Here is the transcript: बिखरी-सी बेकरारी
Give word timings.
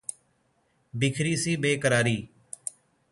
बिखरी-सी 0.93 1.55
बेकरारी 1.57 2.17